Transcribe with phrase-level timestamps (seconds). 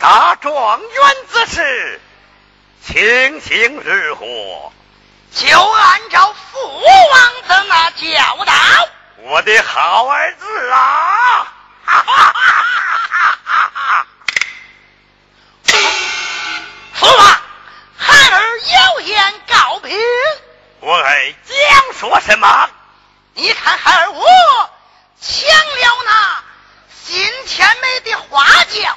[0.00, 2.00] 大状元之事，
[2.82, 4.72] 情形如何？
[5.30, 8.54] 就按照父王的那教导，
[9.18, 11.52] 我的好儿子啊！
[11.84, 14.06] 哈哈哈哈哈！
[16.94, 17.40] 父王，
[17.98, 20.00] 孩儿有言告禀。
[20.80, 22.70] 我儿讲说什么？
[23.34, 24.24] 你看孩儿我
[25.20, 26.42] 抢了那
[27.04, 28.96] 新天美的花轿，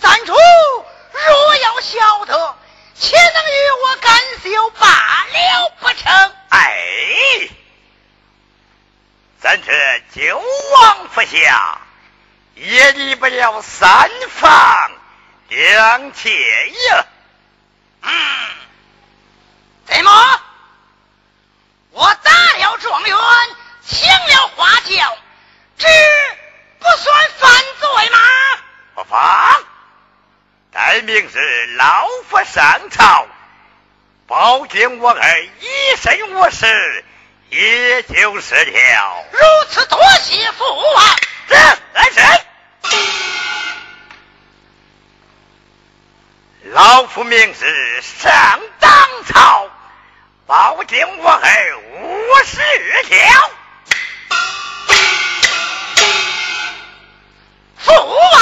[0.00, 2.56] 赞主若要晓得，
[2.94, 6.32] 岂能与我干休罢了不成？
[6.50, 7.48] 哎，
[9.40, 10.42] 咱这九
[10.72, 11.80] 王府下
[12.54, 14.90] 也离不了三房
[15.48, 17.06] 两妾呀。
[18.02, 18.10] 嗯，
[19.86, 20.40] 怎么？
[21.90, 23.16] 我打了状元，
[23.86, 25.18] 抢了花轿，
[25.76, 25.88] 这
[26.78, 28.18] 不算犯罪吗？
[28.94, 29.64] 不妨，
[30.78, 33.26] 待明日老夫上朝，
[34.28, 37.04] 保证我儿一身无事，
[37.50, 39.24] 也就是了。
[39.32, 39.40] 如
[39.70, 41.16] 此多谢父王。
[41.48, 41.56] 这
[41.94, 42.40] 来人，
[46.66, 49.68] 老夫明日上当朝，
[50.46, 53.50] 保证我儿无事了。
[57.78, 58.37] 父王，请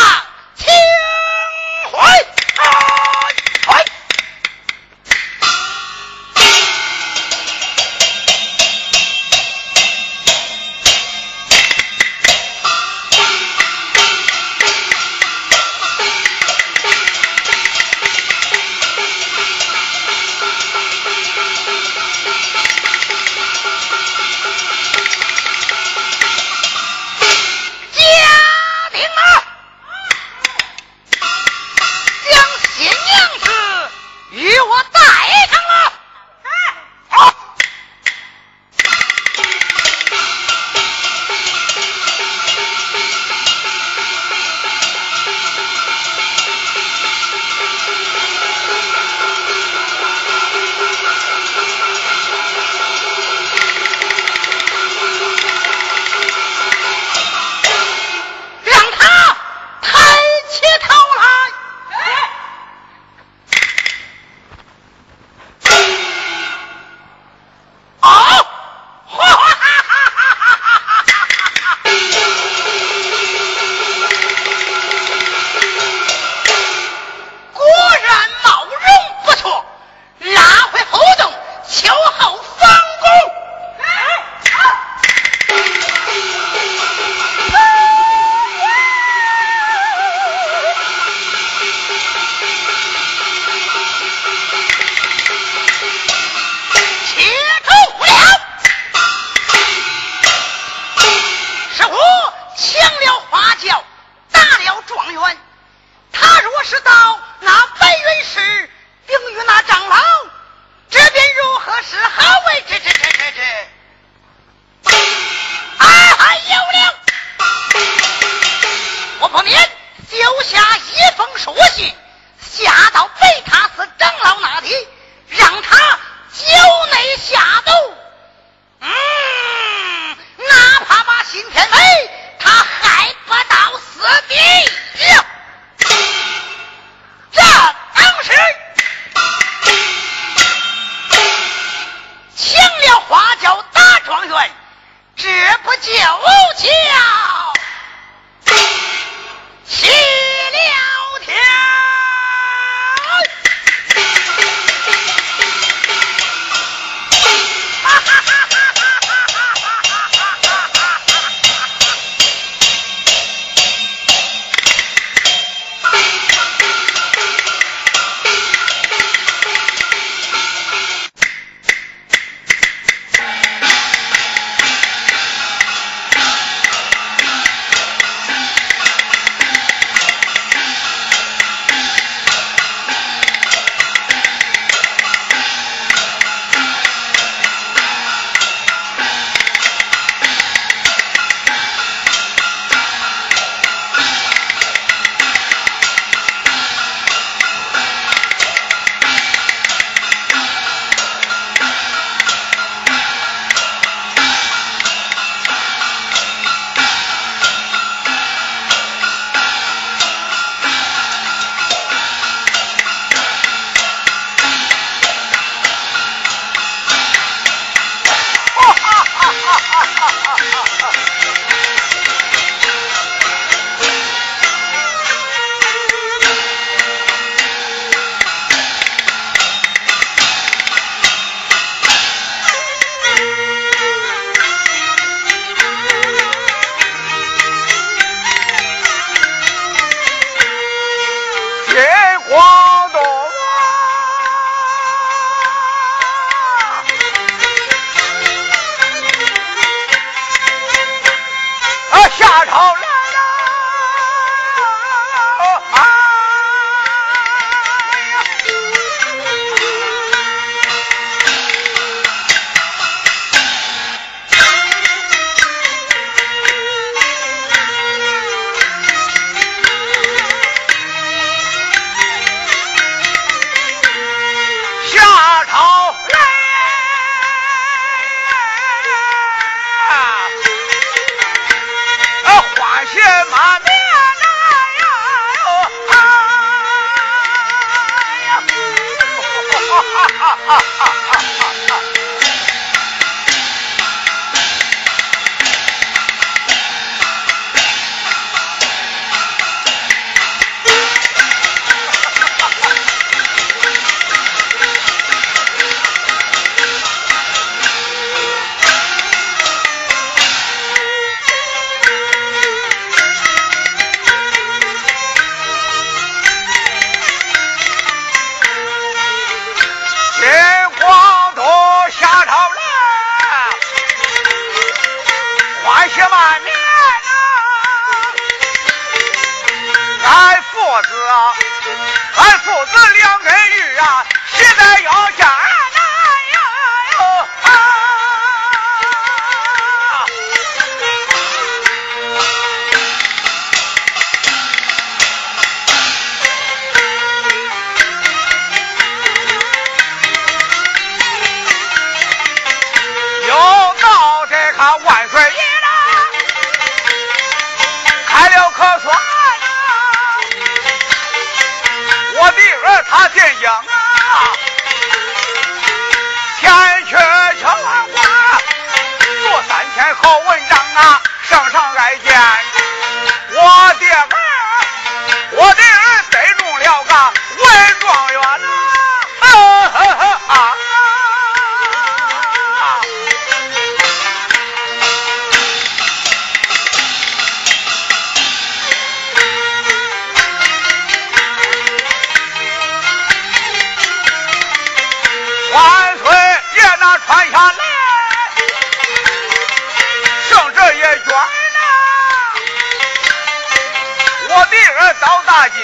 [405.07, 405.55] 老大姐，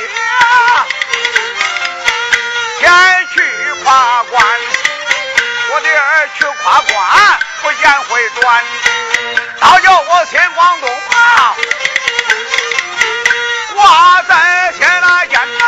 [2.79, 2.89] 前
[3.35, 3.43] 去
[3.83, 4.47] 夸官，
[5.73, 6.95] 我的儿去夸官，
[7.61, 8.65] 不见回转，
[9.61, 11.57] 倒叫我心广东啊！
[13.75, 15.65] 挂在前来见呐，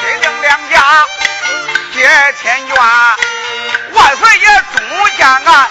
[0.00, 1.04] 谁能两家
[1.92, 1.98] 结
[2.40, 2.76] 千冤，
[3.94, 5.70] 万岁爷中将俺、啊。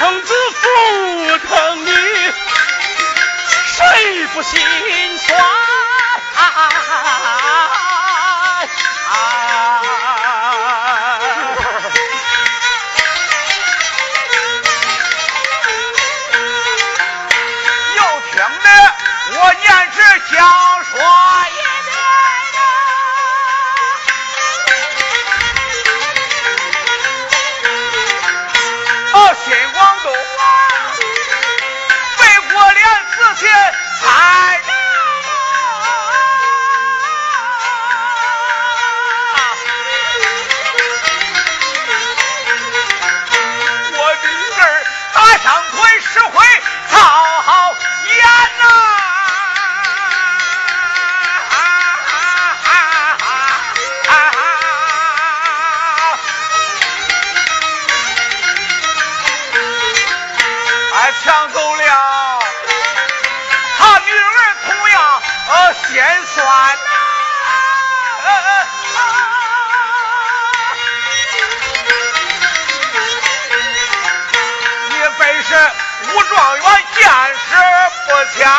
[0.00, 0.32] 疼子
[1.46, 1.92] 疼女，
[3.66, 4.58] 谁不心
[5.18, 5.38] 酸？
[6.36, 6.40] 啊！
[17.94, 18.00] 又
[18.32, 18.68] 听的
[19.32, 20.00] 我念这
[20.34, 20.40] 家。
[76.40, 77.54] 状元见识
[78.06, 78.56] 不浅呐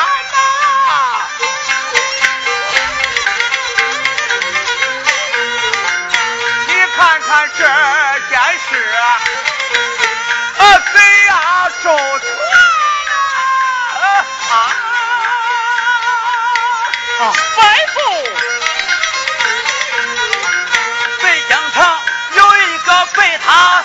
[6.67, 7.63] 你看看这
[8.29, 9.01] 件事啊
[10.93, 11.31] 谁呀
[11.81, 11.89] 受
[12.19, 12.23] 全
[13.99, 14.05] 了
[14.51, 14.53] 啊
[17.19, 17.21] 啊
[17.57, 17.59] 白
[17.95, 17.97] 富
[21.23, 21.75] 北京城
[22.35, 23.83] 有一个被他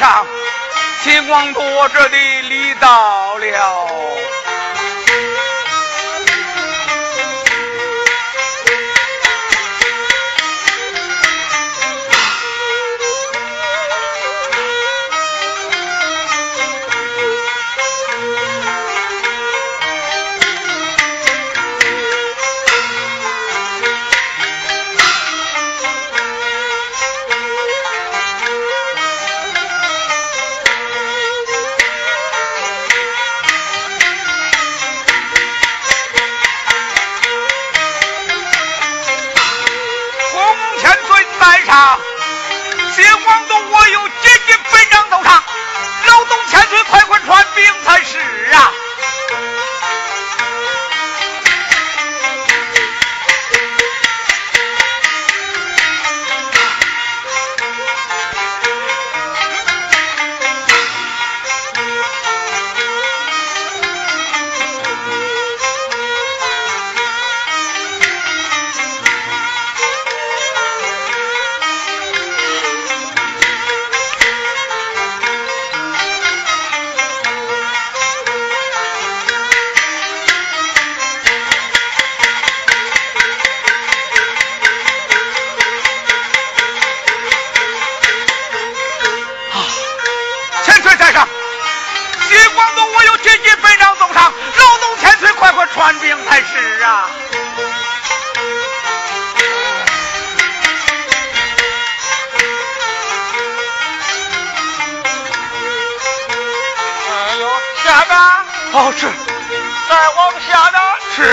[0.00, 0.26] 上，
[1.02, 2.16] 秦王多着的
[2.48, 3.79] 礼到了。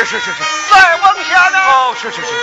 [0.08, 0.44] 是是是。
[0.72, 1.58] 再往下呢。
[1.60, 2.37] 哦是是是。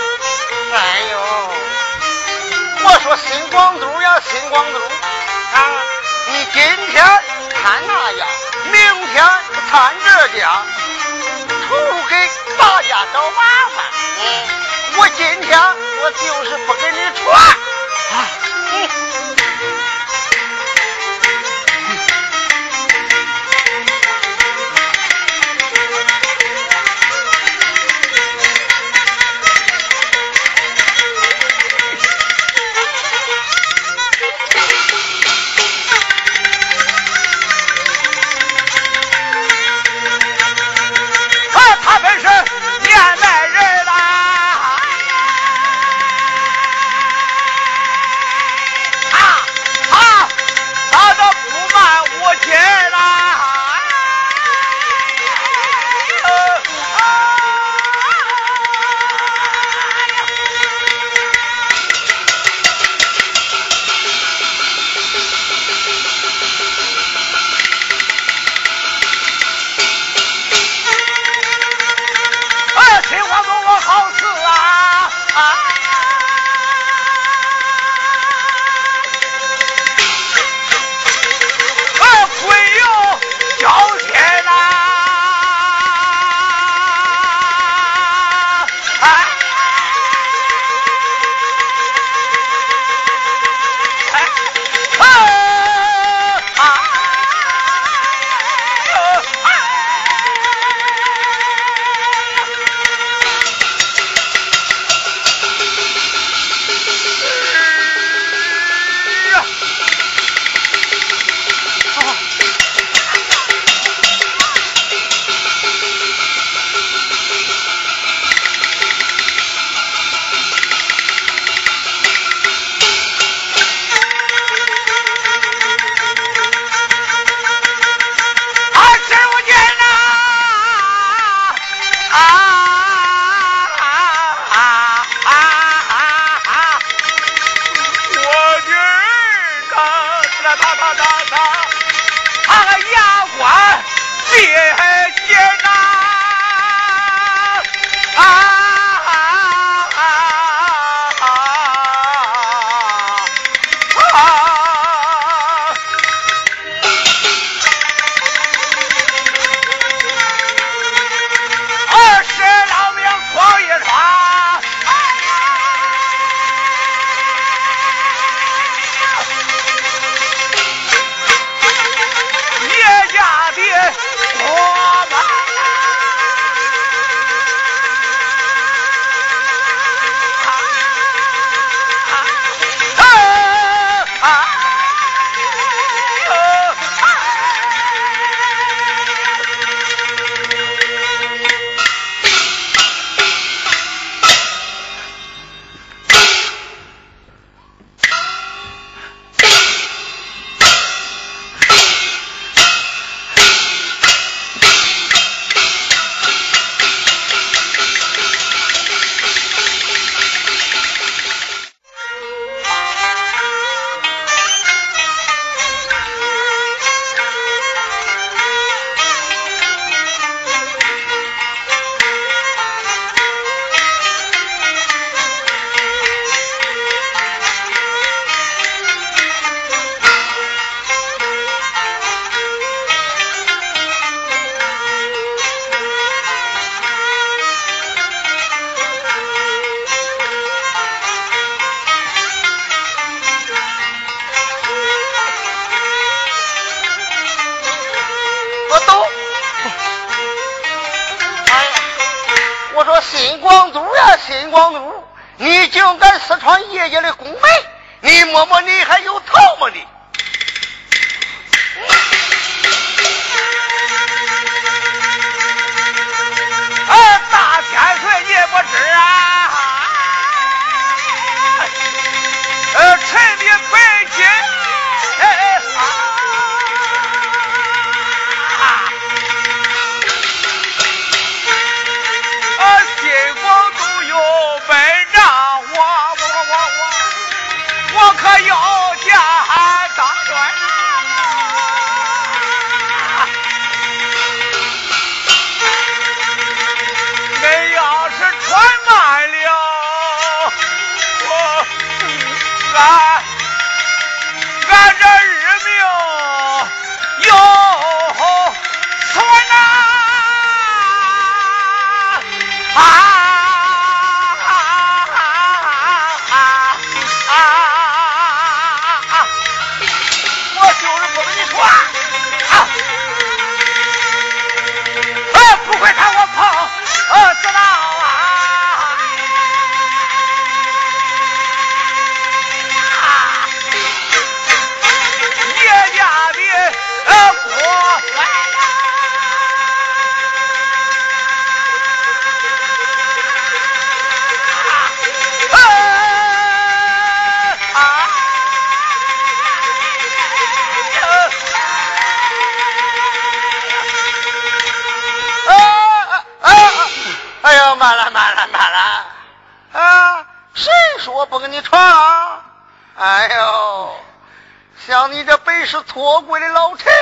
[365.86, 366.92] 错过的老陈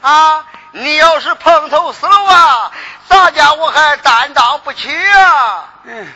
[0.00, 0.44] 啊！
[0.72, 2.72] 你要是碰头死了啊，
[3.08, 5.72] 咱家我还担当不起啊！
[5.84, 6.12] 嗯，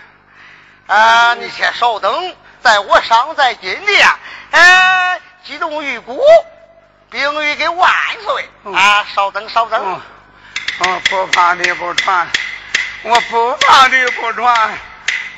[0.89, 4.09] 啊，你先稍等，在我伤在金殿，
[4.51, 6.21] 哎，激动玉骨，
[7.09, 7.91] 并欲给万
[8.25, 9.07] 岁啊！
[9.15, 10.01] 稍等，稍等。
[10.81, 12.27] 我不怕你不传，
[13.03, 14.79] 我不怕你不传。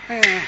[0.08, 0.42] 嗯。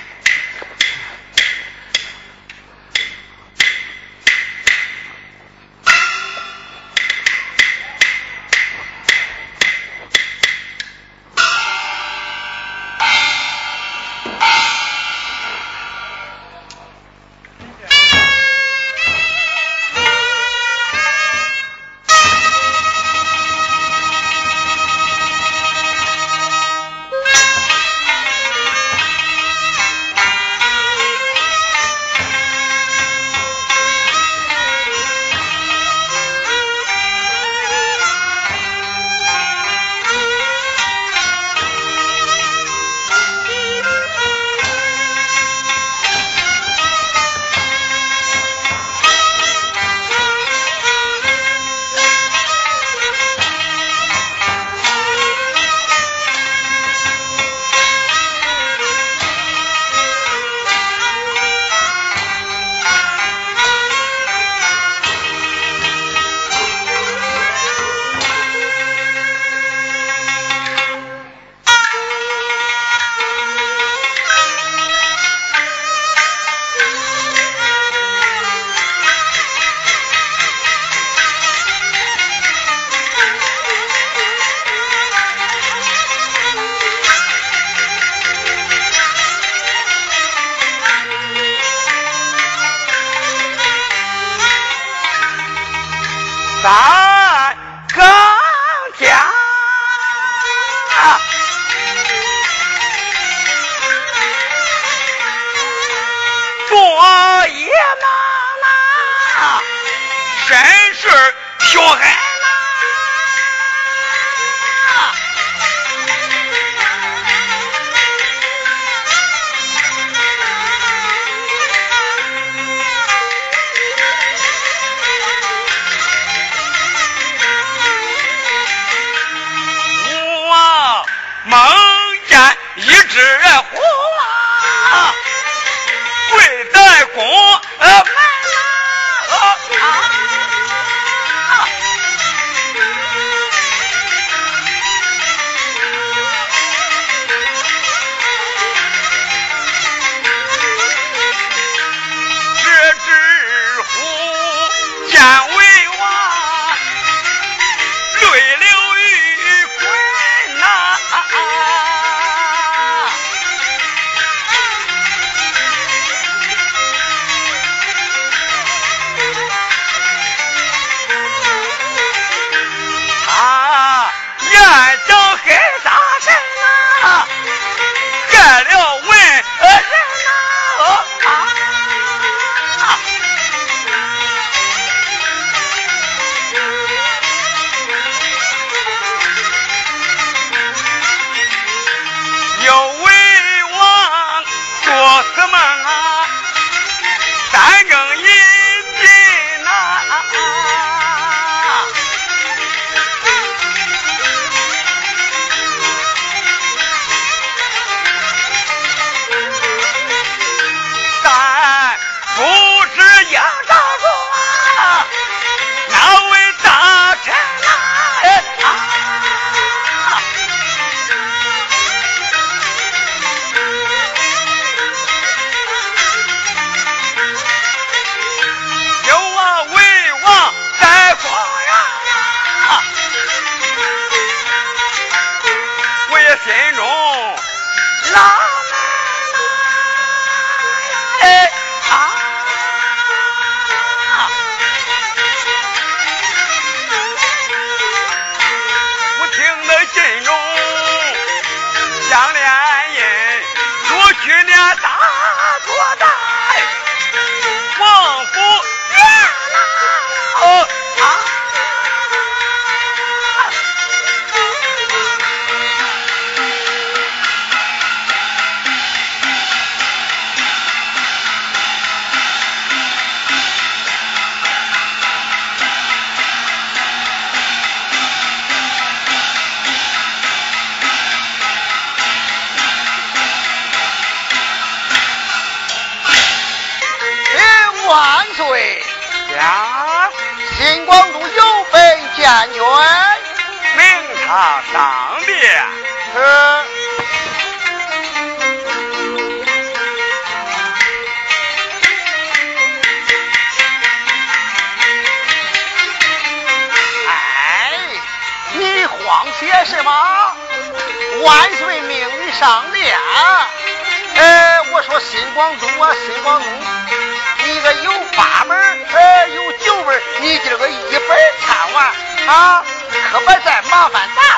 [322.32, 322.64] 啊，
[323.12, 324.31] 可别再麻烦大。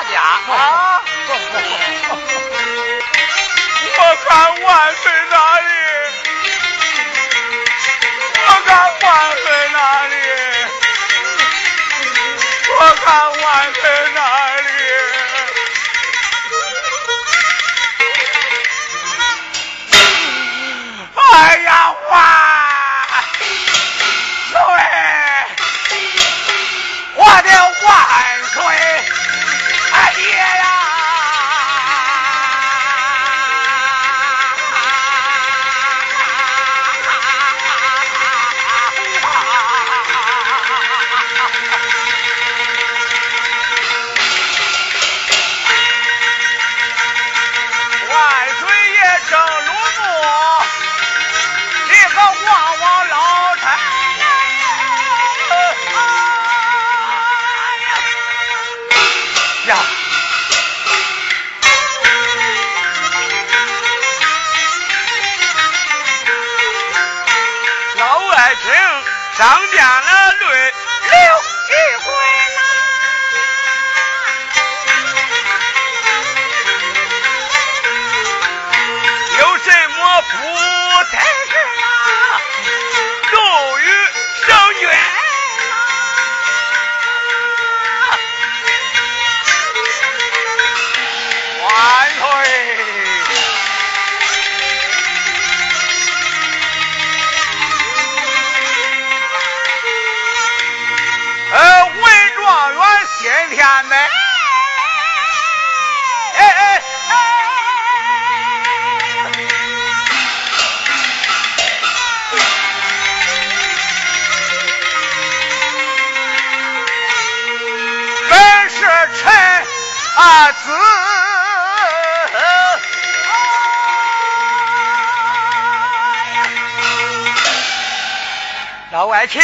[129.27, 129.41] 请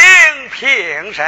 [0.50, 1.24] 平身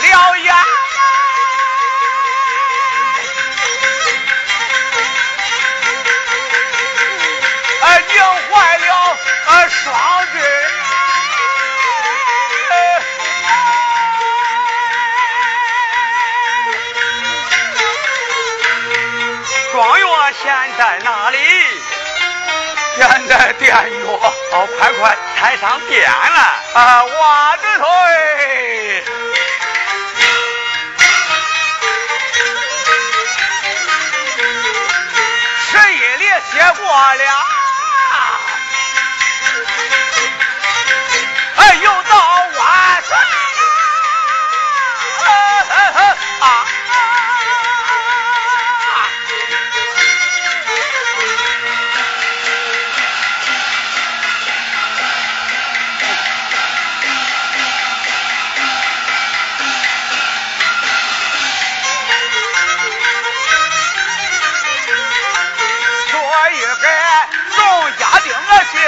[0.00, 0.54] 了眼泪
[7.82, 8.02] 俺
[8.78, 9.16] 了
[9.68, 9.94] 双
[19.72, 21.38] 庄在哪里？
[22.96, 23.52] 现在
[24.66, 26.40] 快快抬上殿来。
[26.74, 29.04] 啊我的腿。
[36.52, 37.59] 结果了。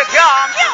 [0.04, 0.71] 强将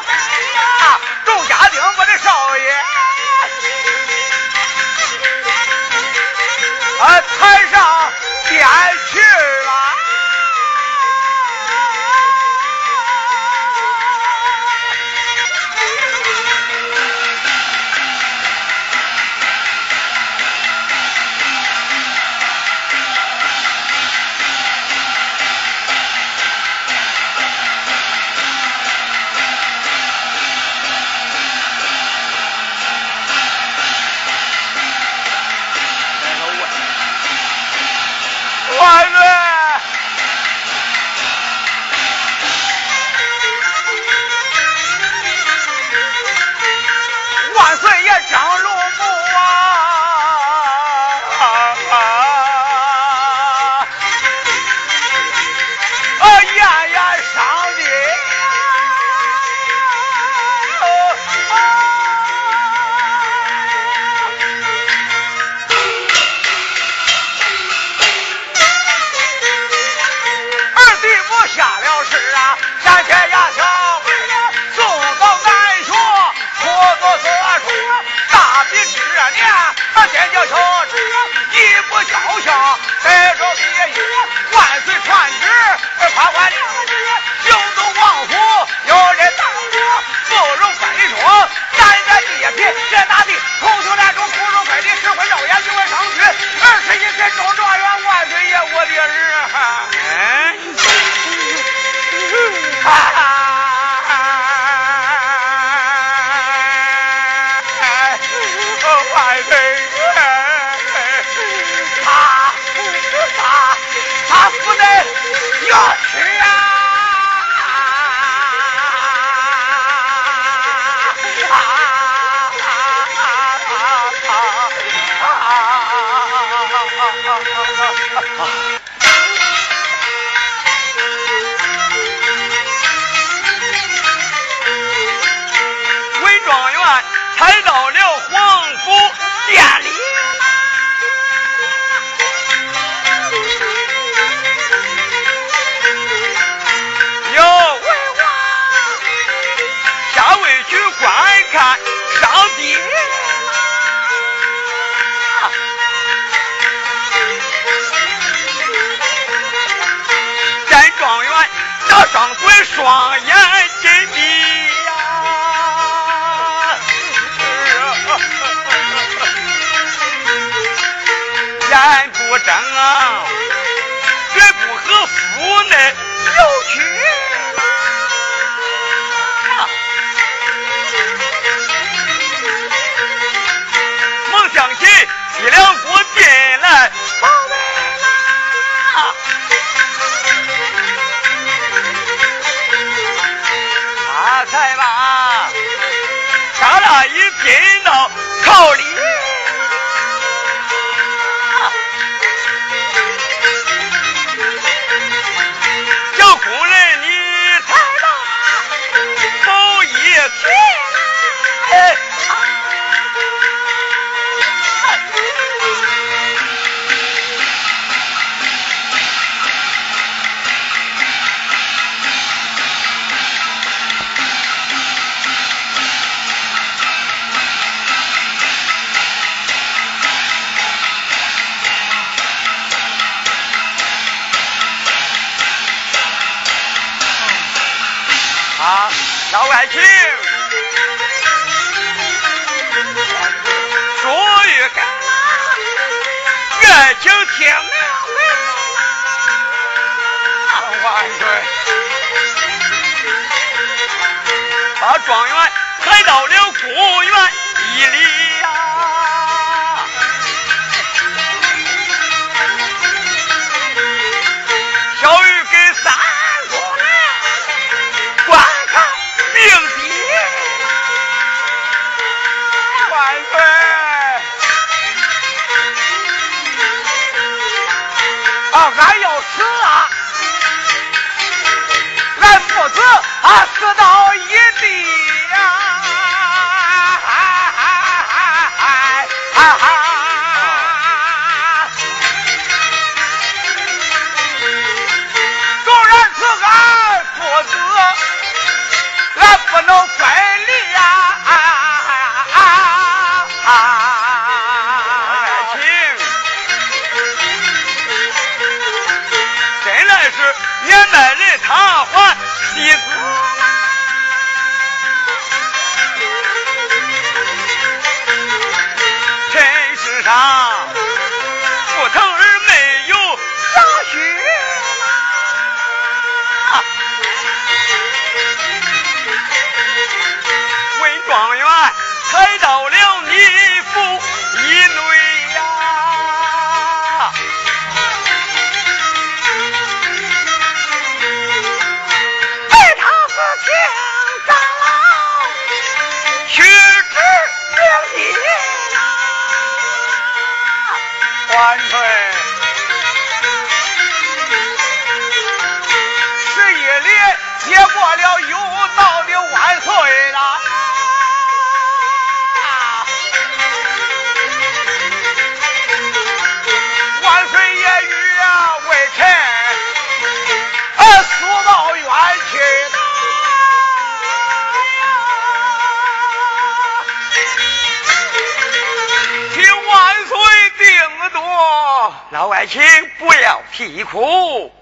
[383.59, 384.55] 地库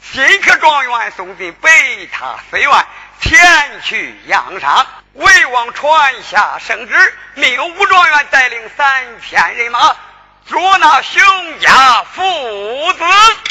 [0.00, 2.70] 新科状元送进北塔寺院
[3.20, 3.38] 前
[3.82, 9.94] 去养伤魏王传下圣旨命武状元带领三千人马
[10.46, 11.22] 捉拿熊
[11.60, 12.22] 家父
[12.94, 13.47] 子。